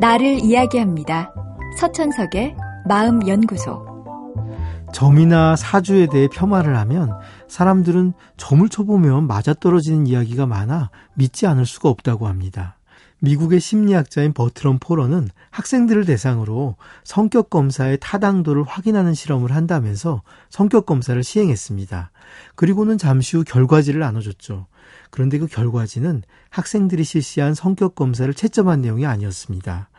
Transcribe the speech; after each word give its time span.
나를 0.00 0.42
이야기합니다. 0.42 1.30
서천석의 1.76 2.56
마음연구소. 2.88 3.90
점이나 4.94 5.56
사주에 5.56 6.06
대해 6.06 6.26
폄하를 6.26 6.74
하면 6.78 7.12
사람들은 7.48 8.14
점을 8.38 8.66
쳐보면 8.66 9.26
맞아떨어지는 9.26 10.06
이야기가 10.06 10.46
많아 10.46 10.88
믿지 11.12 11.46
않을 11.46 11.66
수가 11.66 11.90
없다고 11.90 12.28
합니다. 12.28 12.78
미국의 13.18 13.60
심리학자인 13.60 14.32
버트럼 14.32 14.78
포러는 14.78 15.28
학생들을 15.50 16.06
대상으로 16.06 16.76
성격 17.04 17.50
검사의 17.50 17.98
타당도를 18.00 18.62
확인하는 18.62 19.12
실험을 19.12 19.54
한다면서 19.54 20.22
성격 20.48 20.86
검사를 20.86 21.22
시행했습니다. 21.22 22.10
그리고는 22.54 22.96
잠시 22.96 23.36
후 23.36 23.44
결과지를 23.44 24.00
나눠줬죠. 24.00 24.66
그런데 25.10 25.38
그 25.38 25.46
결과지는 25.46 26.22
학생들이 26.48 27.04
실시한 27.04 27.52
성격 27.54 27.94
검사를 27.94 28.32
채점한 28.32 28.80
내용이 28.80 29.04
아니었습니다. 29.04 29.89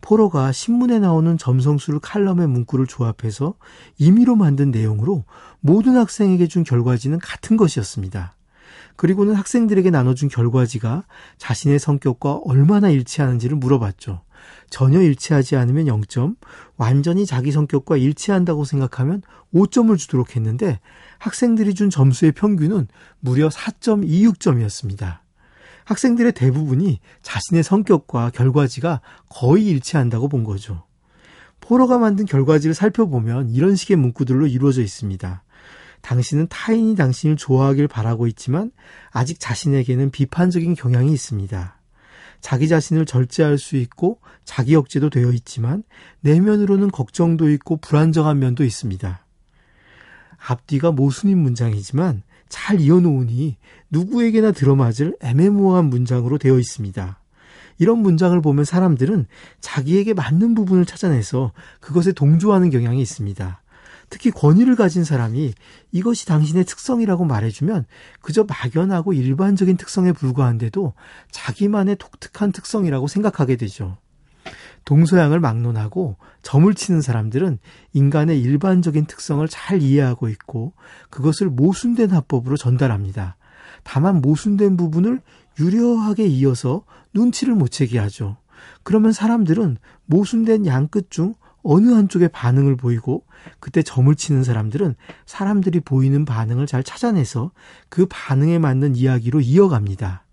포로가 0.00 0.52
신문에 0.52 0.98
나오는 0.98 1.36
점성술을 1.38 2.00
칼럼의 2.00 2.46
문구를 2.48 2.86
조합해서 2.86 3.54
임의로 3.98 4.36
만든 4.36 4.70
내용으로 4.70 5.24
모든 5.60 5.96
학생에게 5.96 6.46
준 6.46 6.64
결과지는 6.64 7.18
같은 7.18 7.56
것이었습니다. 7.56 8.34
그리고는 8.96 9.34
학생들에게 9.34 9.90
나눠준 9.90 10.28
결과지가 10.28 11.04
자신의 11.38 11.78
성격과 11.78 12.40
얼마나 12.44 12.90
일치하는지를 12.90 13.56
물어봤죠. 13.56 14.22
전혀 14.68 15.00
일치하지 15.00 15.56
않으면 15.56 15.86
0점, 15.86 16.36
완전히 16.76 17.26
자기 17.26 17.50
성격과 17.50 17.96
일치한다고 17.96 18.64
생각하면 18.64 19.22
5점을 19.54 19.96
주도록 19.96 20.36
했는데 20.36 20.80
학생들이 21.18 21.74
준 21.74 21.90
점수의 21.90 22.32
평균은 22.32 22.88
무려 23.20 23.48
4.26점이었습니다. 23.48 25.20
학생들의 25.90 26.32
대부분이 26.32 27.00
자신의 27.22 27.64
성격과 27.64 28.30
결과지가 28.30 29.00
거의 29.28 29.66
일치한다고 29.66 30.28
본 30.28 30.44
거죠. 30.44 30.84
포로가 31.58 31.98
만든 31.98 32.26
결과지를 32.26 32.74
살펴보면 32.74 33.50
이런 33.50 33.74
식의 33.74 33.96
문구들로 33.96 34.46
이루어져 34.46 34.82
있습니다. 34.82 35.42
당신은 36.02 36.46
타인이 36.48 36.94
당신을 36.94 37.36
좋아하길 37.36 37.88
바라고 37.88 38.28
있지만 38.28 38.70
아직 39.10 39.40
자신에게는 39.40 40.12
비판적인 40.12 40.76
경향이 40.76 41.12
있습니다. 41.12 41.80
자기 42.40 42.68
자신을 42.68 43.04
절제할 43.04 43.58
수 43.58 43.76
있고 43.76 44.20
자기 44.44 44.76
억제도 44.76 45.10
되어 45.10 45.32
있지만 45.32 45.82
내면으로는 46.20 46.92
걱정도 46.92 47.50
있고 47.50 47.78
불안정한 47.78 48.38
면도 48.38 48.62
있습니다. 48.62 49.26
앞뒤가 50.38 50.92
모순인 50.92 51.38
문장이지만 51.38 52.22
잘 52.50 52.80
이어놓으니 52.80 53.56
누구에게나 53.88 54.52
들어맞을 54.52 55.16
애매모호한 55.20 55.86
문장으로 55.86 56.36
되어 56.36 56.58
있습니다. 56.58 57.18
이런 57.78 57.98
문장을 58.00 58.38
보면 58.42 58.66
사람들은 58.66 59.26
자기에게 59.60 60.12
맞는 60.12 60.54
부분을 60.54 60.84
찾아내서 60.84 61.52
그것에 61.80 62.12
동조하는 62.12 62.68
경향이 62.68 63.00
있습니다. 63.00 63.62
특히 64.10 64.30
권위를 64.30 64.76
가진 64.76 65.04
사람이 65.04 65.54
이것이 65.92 66.26
당신의 66.26 66.64
특성이라고 66.64 67.24
말해주면 67.24 67.86
그저 68.20 68.44
막연하고 68.44 69.14
일반적인 69.14 69.76
특성에 69.78 70.12
불과한데도 70.12 70.92
자기만의 71.30 71.96
독특한 71.98 72.52
특성이라고 72.52 73.06
생각하게 73.06 73.56
되죠. 73.56 73.96
동서양을 74.90 75.38
막론하고 75.38 76.16
점을 76.42 76.74
치는 76.74 77.00
사람들은 77.00 77.60
인간의 77.92 78.40
일반적인 78.40 79.06
특성을 79.06 79.46
잘 79.46 79.82
이해하고 79.82 80.28
있고 80.30 80.72
그것을 81.10 81.48
모순된 81.48 82.10
합법으로 82.10 82.56
전달합니다. 82.56 83.36
다만 83.84 84.20
모순된 84.20 84.76
부분을 84.76 85.20
유려하게 85.60 86.26
이어서 86.26 86.82
눈치를 87.14 87.54
못 87.54 87.68
채게 87.68 88.00
하죠. 88.00 88.38
그러면 88.82 89.12
사람들은 89.12 89.76
모순된 90.06 90.66
양끝 90.66 91.12
중 91.12 91.36
어느 91.62 91.90
한쪽에 91.90 92.26
반응을 92.26 92.74
보이고 92.74 93.24
그때 93.60 93.84
점을 93.84 94.12
치는 94.12 94.42
사람들은 94.42 94.96
사람들이 95.24 95.78
보이는 95.80 96.24
반응을 96.24 96.66
잘 96.66 96.82
찾아내서 96.82 97.52
그 97.88 98.06
반응에 98.10 98.58
맞는 98.58 98.96
이야기로 98.96 99.40
이어갑니다. 99.40 100.24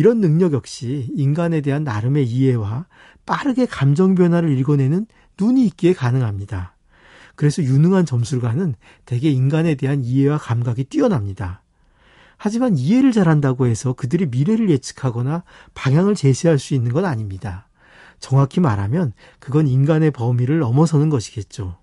이런 0.00 0.22
능력 0.22 0.54
역시 0.54 1.10
인간에 1.14 1.60
대한 1.60 1.84
나름의 1.84 2.26
이해와 2.26 2.86
빠르게 3.26 3.66
감정 3.66 4.14
변화를 4.14 4.56
읽어내는 4.56 5.04
눈이 5.38 5.66
있기에 5.66 5.92
가능합니다. 5.92 6.74
그래서 7.34 7.62
유능한 7.62 8.06
점술가는 8.06 8.76
대개 9.04 9.28
인간에 9.28 9.74
대한 9.74 10.02
이해와 10.02 10.38
감각이 10.38 10.84
뛰어납니다. 10.84 11.60
하지만 12.38 12.78
이해를 12.78 13.12
잘한다고 13.12 13.66
해서 13.66 13.92
그들이 13.92 14.24
미래를 14.24 14.70
예측하거나 14.70 15.44
방향을 15.74 16.14
제시할 16.14 16.58
수 16.58 16.72
있는 16.72 16.94
건 16.94 17.04
아닙니다. 17.04 17.68
정확히 18.20 18.58
말하면 18.58 19.12
그건 19.38 19.68
인간의 19.68 20.12
범위를 20.12 20.60
넘어서는 20.60 21.10
것이겠죠. 21.10 21.76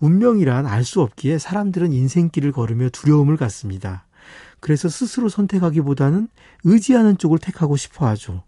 운명이란 0.00 0.66
알 0.66 0.82
수 0.82 1.00
없기에 1.02 1.38
사람들은 1.38 1.92
인생길을 1.92 2.50
걸으며 2.50 2.88
두려움을 2.88 3.36
갖습니다. 3.36 4.06
그래서 4.62 4.88
스스로 4.88 5.28
선택하기보다는 5.28 6.28
의지하는 6.62 7.18
쪽을 7.18 7.38
택하고 7.38 7.76
싶어 7.76 8.06
하죠. 8.06 8.44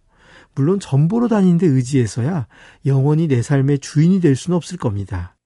물론 0.54 0.78
전보로 0.78 1.26
다니는데 1.26 1.66
의지해서야 1.66 2.46
영원히 2.86 3.26
내 3.26 3.42
삶의 3.42 3.80
주인이 3.80 4.20
될 4.20 4.36
수는 4.36 4.56
없을 4.56 4.78
겁니다. 4.78 5.36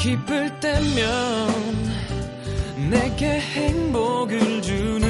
기쁠 0.00 0.58
때면 0.58 1.50
내게 2.90 3.38
행복을 3.38 4.60
주는 4.60 5.09